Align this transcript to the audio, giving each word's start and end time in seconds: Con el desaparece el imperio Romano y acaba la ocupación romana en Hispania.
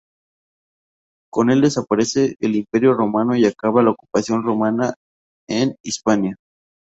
Con 1.31 1.51
el 1.51 1.61
desaparece 1.61 2.35
el 2.39 2.55
imperio 2.55 2.95
Romano 2.95 3.35
y 3.35 3.45
acaba 3.45 3.83
la 3.83 3.91
ocupación 3.91 4.41
romana 4.41 4.95
en 5.47 5.75
Hispania. 5.83 6.37